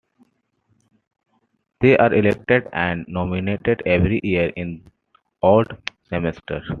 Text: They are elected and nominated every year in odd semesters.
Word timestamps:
They 1.79 1.95
are 1.95 2.11
elected 2.11 2.67
and 2.73 3.05
nominated 3.07 3.83
every 3.85 4.19
year 4.23 4.49
in 4.55 4.89
odd 5.43 5.79
semesters. 6.09 6.67